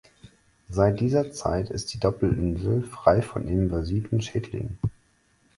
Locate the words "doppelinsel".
1.99-2.81